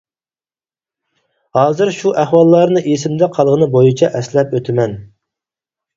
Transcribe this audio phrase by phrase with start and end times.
[1.57, 4.97] ھازىر شۇ ئەھۋاللارنى ئېسىمدە قالغىنى بويىچە ئەسلەپ ئۆتمەن.